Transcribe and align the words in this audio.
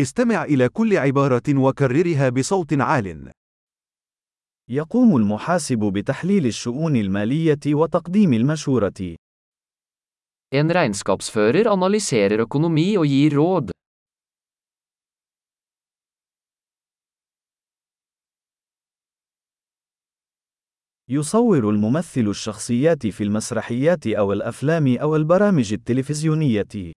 استمع 0.00 0.44
إلى 0.44 0.68
كل 0.68 0.96
عبارة 0.96 1.42
وكررها 1.48 2.28
بصوت 2.28 2.72
عال. 2.72 3.32
يقوم 4.70 5.16
المحاسب 5.16 5.78
بتحليل 5.78 6.46
الشؤون 6.46 6.96
المالية 6.96 7.74
وتقديم 7.74 8.32
المشورة. 8.32 9.16
En 10.54 10.70
regnskapsfører 10.70 11.66
analyserer 11.72 12.40
økonomi 12.40 12.96
og 12.96 13.06
gir 13.06 13.34
råd. 13.36 13.70
يصور 21.08 21.70
الممثل 21.70 22.28
الشخصيات 22.28 23.06
في 23.06 23.24
المسرحيات 23.24 24.06
أو 24.06 24.32
الأفلام 24.32 24.96
أو 24.96 25.16
البرامج 25.16 25.72
التلفزيونية. 25.72 26.92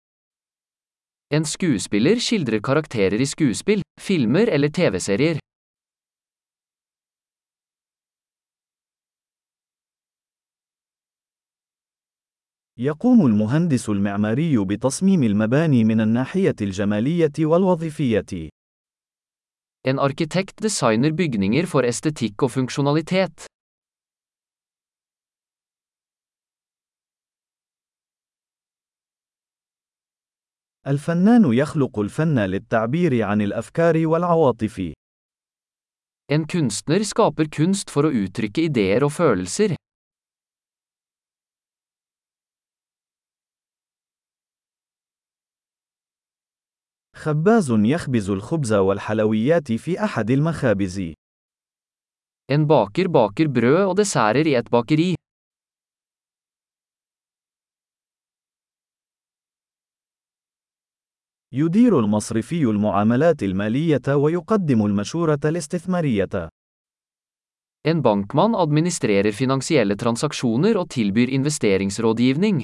En 1.32 1.44
skuespiller 1.46 2.18
skildrer 2.18 2.58
karakterer 2.58 3.22
i 3.22 3.26
skuespill, 3.30 3.84
filmer 4.02 4.50
eller 4.50 4.70
TV-serier. 4.74 5.38
يقوم 12.80 13.26
المهندس 13.26 13.90
المعماري 13.90 14.66
بتصميم 14.66 15.24
المباني 15.24 15.84
من 15.84 16.02
الناحية 16.02 16.56
الجمالية 16.62 17.32
والوظيفية. 17.40 18.50
En 19.88 20.00
arkitekt 20.00 20.62
designer 20.62 21.12
bygninger 21.12 21.66
for 21.66 21.84
estetikk 21.84 22.44
og 22.44 22.52
funksjonalitet. 22.52 23.59
الفنان 30.90 31.54
يخلق 31.54 32.00
الفن 32.00 32.40
للتعبير 32.40 33.24
عن 33.24 33.42
الأفكار 33.42 34.08
والعواطف. 34.08 34.94
En 36.32 36.46
kunstner 36.46 37.04
skaper 37.04 37.48
kunst 37.58 37.90
for 37.94 38.06
å 38.06 38.14
uttrykke 38.14 38.62
ideer 38.70 39.06
og 39.06 39.12
følelser. 39.12 39.76
خباز 47.16 47.72
يخبز 47.72 48.30
الخبز 48.30 48.74
والحلويات 48.74 49.72
في 49.72 50.04
أحد 50.04 50.32
المخابز. 50.32 51.14
En 52.52 52.66
baker 52.68 53.08
baker 53.08 53.48
brød 53.48 53.86
og 53.86 53.98
desserter 53.98 54.48
i 54.48 54.56
et 54.56 54.70
bakeri. 54.72 55.19
يدير 61.54 62.00
المصرفي 62.00 62.64
المعاملات 62.64 63.44
المالية 63.44 64.16
ويقدم 64.16 64.86
المشورة 64.86 65.40
الاستثمارية. 65.46 66.50
En 67.88 68.02
bankmann 68.02 68.56
administrerer 68.56 69.32
finansielle 69.32 69.96
transaksjoner 69.96 70.78
og 70.78 70.90
tilbyr 70.90 71.30
investeringsrådgivning. 71.30 72.64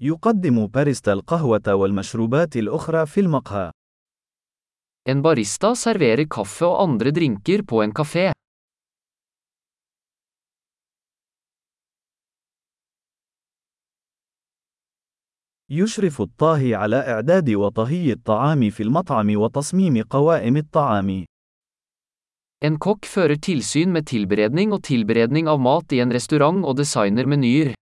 يقدم 0.00 0.66
باريستا 0.66 1.12
القهوة 1.12 1.74
والمشروبات 1.74 2.56
الأخرى 2.56 3.06
في 3.06 3.20
المقهى. 3.20 3.70
En 5.08 5.22
barista 5.22 5.74
serverer 5.74 6.26
kaffe 6.28 6.66
og 6.66 6.82
andre 6.82 7.10
drinker 7.10 7.62
på 7.62 7.82
en 7.82 7.92
kafé. 7.92 8.37
يشرف 15.70 16.20
الطاهي 16.20 16.74
على 16.74 16.96
إعداد 16.96 17.50
وطهي 17.50 18.12
الطعام 18.12 18.70
في 18.70 18.82
المطعم 18.82 19.36
وتصميم 19.36 20.02
قوائم 20.02 20.56
الطعام. 20.56 21.24
En 22.64 22.78
kokk 22.78 23.06
fører 23.06 23.36
tilsyn 23.36 23.92
med 23.92 24.06
tilberedning 24.06 24.72
og 24.72 24.82
tilberedning 24.82 25.46
av 25.48 25.60
mat 25.60 25.92
i 25.92 26.00
en 26.00 26.12
restaurant 26.12 26.64
og 26.64 26.76
designer 26.76 27.26
menyer. 27.26 27.74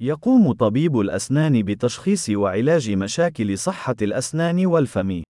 يقوم 0.00 0.52
طبيب 0.52 1.00
الأسنان 1.00 1.62
بتشخيص 1.62 2.30
وعلاج 2.30 2.90
مشاكل 2.90 3.58
صحة 3.58 3.96
الأسنان 4.02 4.66
والفم. 4.66 5.22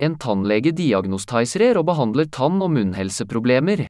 En 0.00 0.12
tannlege 0.20 0.74
diagnostiserer 0.76 1.78
og 1.80 1.86
behandler 1.88 2.26
tann- 2.28 2.62
og 2.62 2.70
munnhelseproblemer. 2.70 3.86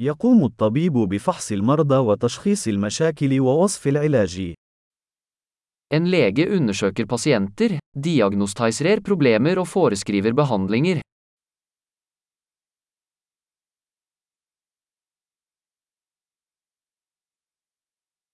يقوم 0.00 0.44
الطبيب 0.44 0.92
بفحص 0.92 1.52
المرضى 1.52 1.96
وتشخيص 1.96 2.68
المشاكل 2.68 3.40
ووصف 3.40 3.88
العلاج. 3.88 4.54
En 5.94 6.06
lege 6.06 6.46
undersøker 6.56 7.06
pasienter, 7.06 7.78
diagnostiserer 8.04 9.00
problemer 9.00 9.58
og 9.58 9.68
foreskriver 9.68 10.32
behandlinger. 10.32 11.00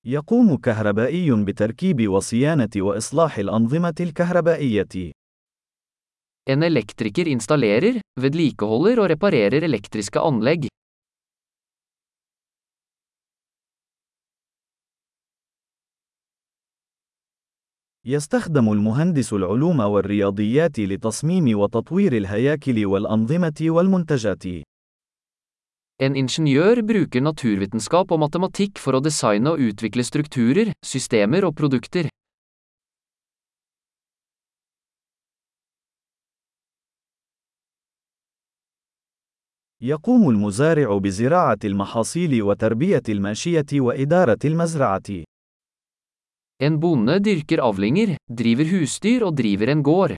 يقوم 0.05 0.57
كهربائي 0.57 1.31
بتركيب 1.31 2.07
وصيانة 2.07 2.69
وإصلاح 2.77 3.37
الأنظمة 3.37 3.95
الكهربائية. 3.99 5.11
En 6.49 6.63
elektriker 6.63 7.27
installerer, 7.27 7.99
vedlikeholder 8.19 8.99
og 8.99 9.09
reparerer 9.09 9.63
elektriske 9.63 10.19
anlegg. 10.19 10.67
يستخدم 18.05 18.71
المهندس 18.71 19.33
العلوم 19.33 19.79
والرياضيات 19.79 20.79
لتصميم 20.79 21.59
وتطوير 21.59 22.17
الهياكل 22.17 22.85
والأنظمة 22.85 23.53
والمنتجات. 23.61 24.70
En 26.00 26.12
ingeniør 26.12 26.82
bruker 26.84 27.22
naturvitenskap 27.24 28.10
og 28.12 28.20
matematikk 28.20 28.76
for 28.76 28.98
å 28.98 29.00
designe 29.00 29.54
og 29.54 29.62
utvikle 29.70 30.04
strukturer, 30.04 30.74
systemer 30.84 31.48
og 31.48 31.56
produkter. 31.56 32.10
يقوم 39.80 40.30
المزارع 40.30 40.98
بزراعة 40.98 41.58
المحاصيل 41.64 42.42
وتربية 42.42 43.02
الماشية 43.08 43.66
وإدارة 43.72 44.38
المزرعة. 44.44 45.24
En 46.62 46.80
bonde 46.80 47.18
dyrker 47.24 47.60
avlinger, 47.60 48.16
driver 48.30 48.64
husdyr 48.64 49.22
og 49.22 49.36
driver 49.36 49.68
en 49.68 49.82
gård. 49.82 50.16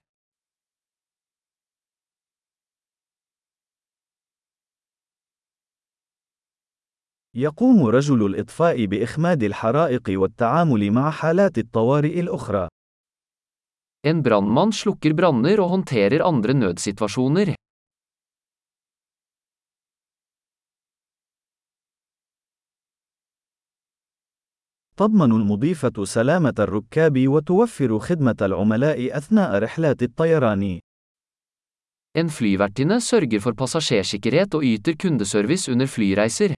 يقوم 7.36 7.86
رجل 7.86 8.26
الإطفاء 8.26 8.86
بإخماد 8.86 9.44
الحرائق 9.44 10.04
والتعامل 10.10 10.92
مع 10.92 11.12
حالات 11.12 11.58
الطوارئ 11.58 12.20
الأخرى. 12.20 12.68
En 14.08 14.22
brannmann 14.22 14.72
slukker 14.72 15.14
branner 15.14 15.60
og 15.60 15.70
håndterer 15.70 16.22
andre 16.22 16.54
nødsituasjoner. 16.54 17.56
تضمن 24.98 25.32
المضيفة 25.32 26.04
سلامة 26.04 26.54
الركاب 26.60 27.28
وتوفر 27.28 28.00
خدمة 28.00 28.36
العملاء 28.42 29.18
أثناء 29.18 29.60
رحلات 29.60 30.04
الطيران. 30.04 30.80
En 32.16 32.30
flyvertinne 32.30 33.02
sørger 33.02 33.40
for 33.40 33.54
passasjersikkerhet 33.54 34.54
og 34.54 34.64
yter 34.64 34.94
kundeservice 34.94 35.72
under 35.72 35.88
flyreiser. 35.88 36.54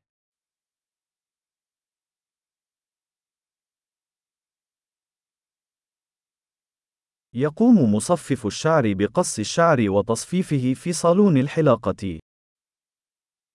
يقوم 7.36 7.96
مصفف 7.96 8.46
الشعر 8.46 8.94
بقص 8.94 9.40
الشعر 9.40 9.90
وتصفيفه 9.90 10.74
في 10.74 10.94
صالون 10.94 11.38
الحلاقة. 11.38 12.20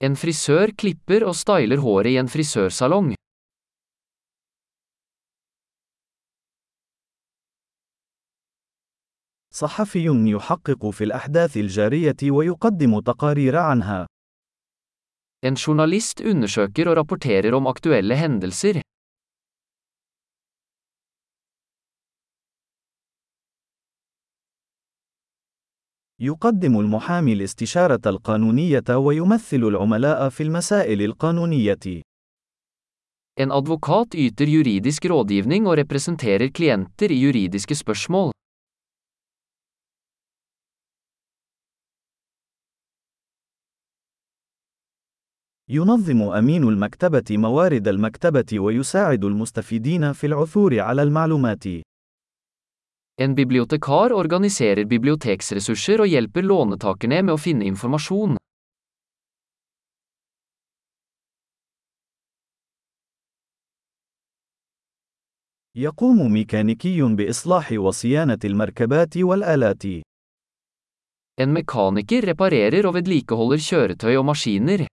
En 0.05 0.17
frisør 0.17 0.73
klipper 0.81 1.25
og 1.29 1.35
styler 1.37 1.81
håret 1.81 2.11
i 2.11 2.17
en 2.17 2.29
frisørsalong. 2.29 3.15
صحفي 9.55 10.07
يحقق 10.07 10.91
في 10.91 11.05
الأحداث 11.05 11.57
الجارية 11.57 12.31
ويقدم 12.31 13.01
تقارير 13.01 13.57
عنها. 13.57 14.07
En 15.47 15.57
journalist 15.57 16.21
undersøker 16.21 16.89
og 16.89 16.97
rapporterer 16.97 17.55
om 17.55 17.67
aktuelle 17.67 18.17
hendelser. 18.17 18.83
يقدم 26.23 26.81
المحامي 26.81 27.33
الاستشارة 27.33 28.01
القانونية 28.07 28.85
ويمثل 28.91 29.57
العملاء 29.57 30.29
في 30.29 30.43
المسائل 30.43 31.03
القانونية. 31.03 32.03
En 33.41 33.51
advokat 33.51 34.15
yter 34.15 34.47
juridisk 34.47 35.05
rådgivning 35.05 35.67
og 35.67 35.79
representerer 35.79 36.49
klienter 36.51 37.11
i 37.11 37.21
juridiske 37.25 37.75
spørsmål. 37.75 38.31
ينظم 45.69 46.23
أمين 46.23 46.63
المكتبة 46.65 47.25
موارد 47.31 47.89
المكتبة 47.89 48.61
ويساعد 48.61 49.25
المستفيدين 49.25 50.13
في 50.13 50.27
العثور 50.27 50.81
على 50.81 51.03
المعلومات. 51.03 51.90
En 53.20 53.36
bibliotekar 53.36 54.12
organiserer 54.12 54.86
biblioteksressurser 54.86 56.02
og 56.04 56.10
hjelper 56.12 56.44
lånetakerne 56.44 57.22
med 57.24 57.34
å 57.36 57.40
finne 57.40 57.64
informasjon. 57.64 58.36
يقوم 65.78 66.34
ميكانيكي 66.34 67.02
بإصلاح 67.02 67.72
وصيانة 67.72 68.40
المركبات 68.46 69.18
والآلات. 69.18 69.86
En 71.42 71.52
mekaniker 71.52 72.24
reparerer 72.24 72.88
og 72.88 72.96
vedlikeholder 72.96 73.60
kjøretøy 73.60 74.16
og 74.16 74.24
maskiner. 74.26 74.86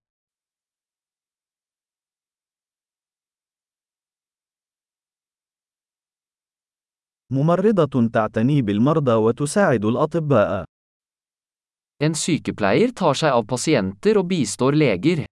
ممرضة 7.31 8.09
تعتني 8.13 8.61
بالمرضى 8.61 9.13
وتساعد 9.13 9.85
الأطباء. 9.85 10.65
En 12.03 12.13
sykepleier 12.13 12.91
tar 12.93 13.15
seg 13.17 13.33
av 13.33 13.45
pasienter 13.49 14.17
og 14.21 14.27
bistår 14.29 14.75
leger. 14.77 15.25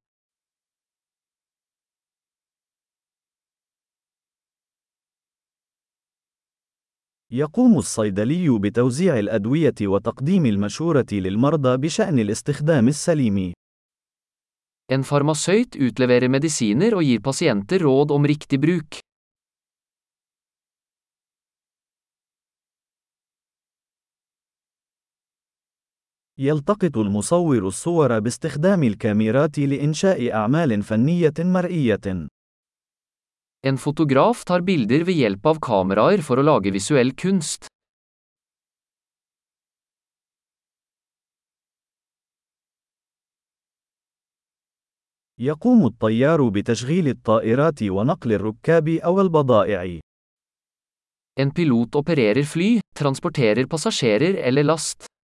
يقوم 7.31 7.77
الصيدلي 7.77 8.59
بتوزيع 8.59 9.19
الأدوية 9.19 9.75
وتقديم 9.81 10.45
المشورة 10.45 11.05
للمرضى 11.11 11.77
بشأن 11.77 12.19
الاستخدام 12.19 12.87
السليم. 12.87 13.53
En 14.93 15.03
farmasøyt 15.03 15.75
utleverer 15.75 16.29
medisiner 16.29 16.93
og 16.93 17.03
gir 17.03 17.19
pasienter 17.19 17.81
råd 17.81 18.11
om 18.11 18.25
riktig 18.25 18.59
bruk. 18.61 19.04
يلتقط 26.39 26.97
المصور 26.97 27.67
الصور 27.67 28.19
باستخدام 28.19 28.83
الكاميرات 28.83 29.59
لإنشاء 29.59 30.33
أعمال 30.33 30.83
فنية 30.83 31.33
مرئية. 31.39 32.27
En 33.67 33.77
fotograf 33.77 34.43
tar 34.43 34.61
bilder 34.61 35.05
ved 35.07 35.15
hjelp 35.15 35.45
av 35.45 35.59
kameraer 35.59 36.21
for 36.21 36.37
å 36.37 36.43
lage 36.43 36.71
visuell 36.75 37.13
kunst. 37.15 37.67
يقوم 45.39 45.85
الطيار 45.85 46.49
بتشغيل 46.49 47.07
الطائرات 47.07 47.83
ونقل 47.83 48.31
الركاب 48.33 48.87
أو 48.89 49.21
البضائع. 49.21 49.99
En 51.39 51.51
pilot 51.51 51.95
opererer 51.95 52.43
fly, 52.43 52.79
transporterer 52.95 53.65
passasjerer 53.67 54.35
eller 54.35 54.63
last. 54.63 55.14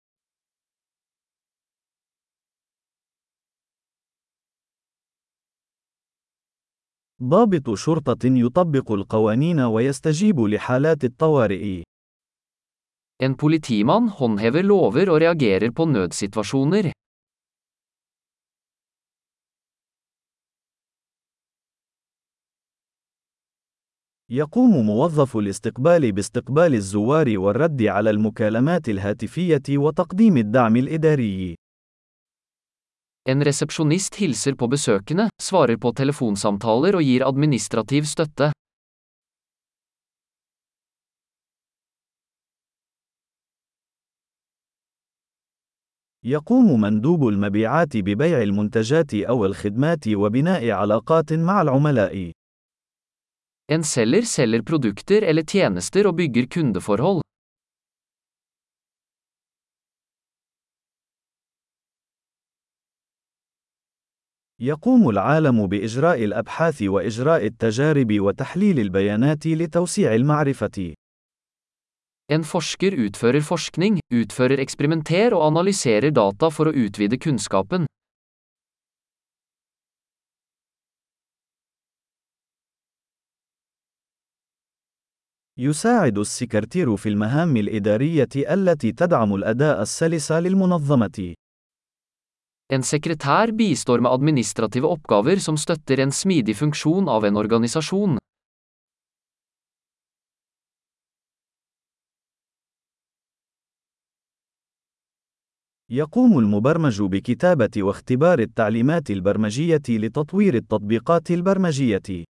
ضابط 7.23 7.73
شرطة 7.73 8.25
يطبق 8.25 8.91
القوانين 8.91 9.59
ويستجيب 9.59 10.39
لحالات 10.39 11.03
الطوارئ. 11.03 11.83
En 13.23 13.35
politimann 13.35 14.09
håndhever 14.09 14.63
lover 14.63 15.09
og 15.09 15.21
reagerer 15.21 15.71
på 15.71 15.85
nødsituasjoner. 15.85 16.91
يقوم 24.29 24.85
موظف 24.85 25.37
الاستقبال 25.37 26.11
باستقبال 26.11 26.73
الزوار 26.73 27.39
والرد 27.39 27.81
على 27.81 28.09
المكالمات 28.09 28.89
الهاتفية 28.89 29.77
وتقديم 29.77 30.37
الدعم 30.37 30.75
الإداري. 30.75 31.60
En 33.29 33.43
resepsjonist 33.45 34.15
hilser 34.17 34.55
på 34.57 34.65
besøkende, 34.67 35.27
svarer 35.37 35.77
på 35.77 35.91
telefonsamtaler 35.93 36.95
og 36.97 37.05
gir 37.05 37.27
administrativ 37.27 38.09
støtte. 38.09 38.51
يقوم 46.25 46.81
مندوب 46.81 47.27
المبيعات 47.27 47.97
ببيع 47.97 48.41
المنتجات 48.41 49.13
أو 49.13 49.45
الخدمات 49.45 50.07
وبناء 50.07 50.69
علاقات 50.69 51.33
مع 51.33 51.61
العملاء. 51.61 52.31
En 53.71 53.83
selger 53.83 54.21
selger 54.21 54.61
produkter 54.61 55.21
eller 55.23 55.43
tjenester 55.43 56.07
og 56.07 56.15
bygger 56.15 56.45
kundeforhold. 56.45 57.21
يقوم 64.63 65.09
العالم 65.09 65.67
بإجراء 65.67 66.23
الأبحاث 66.23 66.81
وإجراء 66.81 67.45
التجارب 67.45 68.19
وتحليل 68.19 68.79
البيانات 68.79 69.47
لتوسيع 69.47 70.15
المعرفة. 70.15 70.93
En 72.31 72.43
forsker 72.43 72.93
utfører 73.05 73.41
forskning, 73.41 73.99
utfører 74.13 74.61
eksperimenter 74.61 75.33
og 75.33 75.47
analyserer 75.47 76.11
data 76.11 76.49
for 76.49 76.69
å 76.69 76.75
utvide 76.85 77.17
kunnskapen. 77.17 77.85
يساعد 85.57 86.17
السكرتير 86.17 86.95
في 86.97 87.09
المهام 87.09 87.57
الإدارية 87.57 88.29
التي 88.35 88.91
تدعم 88.91 89.35
الأداء 89.35 89.81
السلس 89.81 90.31
للمنظمة. 90.31 91.33
En 92.70 92.82
sekretær 92.82 93.52
bistår 93.54 94.00
med 94.02 94.10
administrative 94.10 94.88
oppgaver 94.90 95.38
som 95.38 95.54
støtter 95.54 96.00
en 96.02 96.10
smidig 96.10 96.56
funksjon 96.58 97.08
av 97.08 97.24
en 97.24 97.36
organisasjon. 97.36 98.18
يقوم 105.90 106.38
المبرمج 106.38 107.02
بكتابة 107.02 107.70
واختبار 107.76 108.38
التعليمات 108.38 109.10
البرمجية 109.10 109.82
لتطوير 109.88 110.54
التطبيقات 110.54 111.30
البرمجية. 111.30 112.24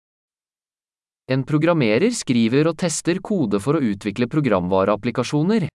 En 1.31 1.43
programmerer 1.43 2.11
skriver 2.11 2.67
og 2.67 2.77
tester 2.77 3.17
kode 3.21 3.59
for 3.59 3.79
å 3.79 3.81
utvikle 3.81 4.27
programvareapplikasjoner. 4.27 5.67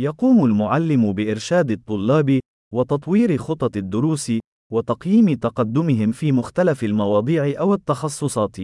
يقوم 0.00 0.44
المعلم 0.44 1.12
بإرشاد 1.12 1.70
الطلاب 1.70 2.40
وتطوير 2.74 3.36
خطط 3.36 3.76
الدروس 3.76 4.32
وتقييم 4.72 5.34
تقدمهم 5.34 6.12
في 6.12 6.32
مختلف 6.32 6.84
المواضيع 6.84 7.60
أو 7.60 7.74
التخصصات. 7.74 8.56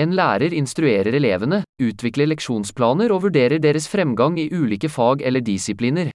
En 0.00 0.12
lærer 0.14 0.52
instruerer 0.52 1.14
elevene, 1.14 1.62
utvikler 1.82 2.28
leksjonsplaner 2.30 3.10
og 3.14 3.22
vurderer 3.24 3.58
deres 3.58 3.88
fremgang 3.88 4.38
i 4.38 4.46
ulike 4.60 4.88
fag 4.88 5.22
eller 5.22 5.40
disipliner. 5.40 6.10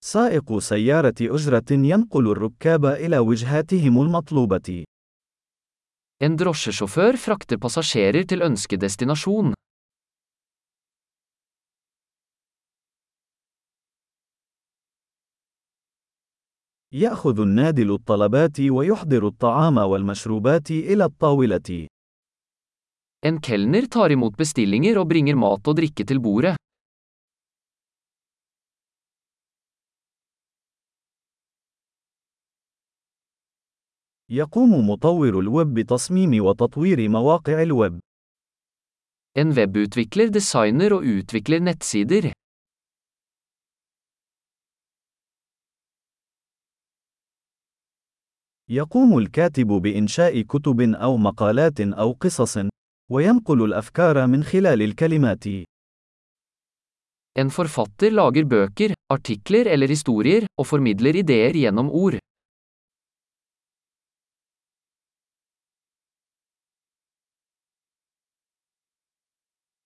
سائق 0.00 0.58
سيارة 0.58 1.14
أجرة 1.20 1.70
ينقل 1.70 2.30
الركاب 2.30 2.84
إلى 2.86 3.18
وجهاتهم 3.18 4.02
المطلوبة. 4.02 4.84
En 6.18 6.34
drosjesjåfør 6.34 7.14
frakter 7.14 7.58
passasjerer 7.62 8.24
til 8.26 8.42
ønskedestinasjon. 8.42 9.54
يأخذ 16.92 17.40
النادل 17.40 17.90
الطلبات 17.94 18.60
ويحضر 18.60 19.26
الطعام 19.26 19.78
والمشروبات 19.78 20.70
إلى 20.70 21.04
الطاولة. 21.04 21.86
En 23.26 23.40
kelner 23.40 23.86
tar 23.86 24.10
imot 24.10 24.36
bestillinger 24.36 24.98
og 24.98 25.08
bringer 25.08 25.36
mat 25.36 25.68
og 25.68 25.76
drikke 25.76 26.04
til 26.04 26.18
bordet. 26.20 26.57
يقوم 34.30 34.90
مطور 34.90 35.40
الويب 35.40 35.74
بتصميم 35.74 36.44
وتطوير 36.44 37.08
مواقع 37.08 37.62
الويب. 37.62 38.00
En 39.38 39.52
webutvikler 39.52 40.28
designer 40.30 40.92
og 40.92 41.02
utvikler 41.02 41.60
nettsider. 41.60 42.32
يقوم 48.70 49.18
الكاتب 49.18 49.66
بإنشاء 49.66 50.42
كتب 50.42 50.80
أو 50.80 51.16
مقالات 51.16 51.80
أو 51.80 52.12
قصص، 52.12 52.58
وينقل 53.10 53.64
الأفكار 53.64 54.26
من 54.26 54.44
خلال 54.44 54.82
الكلمات. 54.82 55.44
En 57.38 57.50
forfatter 57.50 58.10
lager 58.10 58.44
bøker, 58.44 58.92
artikler 59.10 59.66
eller 59.72 59.88
historier, 59.88 60.46
og 60.58 60.66
formidler 60.66 61.16
ideer 61.16 61.52
gjennom 61.52 61.90
ord. 61.90 62.27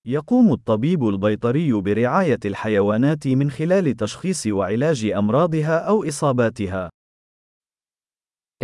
يقوم 0.07 0.53
الطبيب 0.53 1.09
البيطري 1.09 1.73
برعاية 1.73 2.39
الحيوانات 2.45 3.29
من 3.29 3.51
خلال 3.51 3.97
تشخيص 3.97 4.47
وعلاج 4.47 5.05
أمراضها 5.05 5.79
أو 5.79 6.05
إصاباتها. 6.05 6.91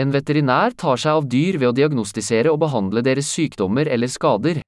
En 0.00 0.11
veterinær 0.11 0.75
tar 0.75 0.99
seg 0.99 1.12
av 1.12 1.28
dyr 1.30 1.59
ved 1.59 1.68
å 1.71 1.76
diagnostisere 1.78 2.50
og 2.50 2.59
behandle 2.62 3.02
deres 3.02 3.30
sykdommer 3.30 3.87
eller 3.87 4.11
skader. 4.11 4.62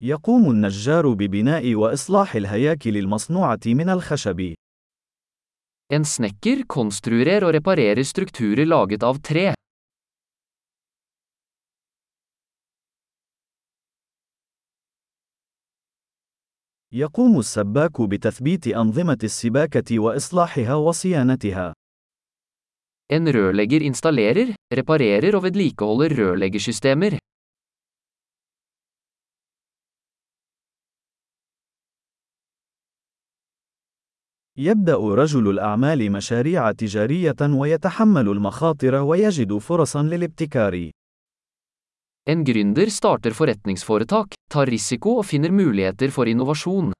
يقوم 0.00 0.50
النجار 0.50 1.12
ببناء 1.12 1.74
وإصلاح 1.74 2.34
الهياكل 2.34 2.96
المصنوعة 2.96 3.60
من 3.66 3.88
الخشب. 3.88 4.54
En 5.91 6.05
snekker 6.07 6.61
konstruerer 6.71 7.43
og 7.43 7.51
reparerer 7.51 8.05
strukturer 8.07 8.63
laget 8.63 9.03
av 9.03 9.17
tre. 9.19 9.51
يقوم 16.93 17.39
السباك 17.39 18.01
بتثبيت 18.01 18.67
أنظمة 18.67 19.17
السباكة 19.23 19.99
وإصلاحها 19.99 20.75
وصيانتها. 20.75 21.73
En 23.13 23.27
rørlegger 23.27 23.81
installerer, 23.83 24.53
reparerer 24.73 25.35
og 25.35 25.43
vedlikeholder 25.43 26.15
rørleggersystemer. 26.19 27.17
يبدأ 34.58 34.96
رجل 34.96 35.50
الأعمال 35.50 36.12
مشاريع 36.12 36.72
تجارية 36.72 37.36
ويتحمل 37.40 38.28
المخاطر 38.28 38.94
ويجد 38.94 39.58
فرصا 39.58 40.02
للابتكار. 40.02 40.90
En 42.30 42.42
gründer 42.44 42.88
starter 42.90 43.32
forretningsforetak, 43.38 44.34
tar 44.50 44.66
risiko 44.68 45.10
og 45.18 45.26
finner 45.26 45.52
muligheter 45.52 46.10
for 46.10 46.26
innovasjon. 46.26 46.92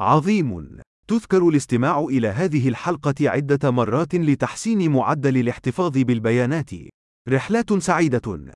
عظيم. 0.00 0.80
تذكر 1.08 1.48
الاستماع 1.48 2.00
إلى 2.00 2.28
هذه 2.28 2.68
الحلقة 2.68 3.14
عدة 3.20 3.70
مرات 3.70 4.14
لتحسين 4.14 4.92
معدل 4.92 5.36
الاحتفاظ 5.36 5.98
بالبيانات. 5.98 6.70
رحلات 7.28 7.72
سعيدة. 7.72 8.52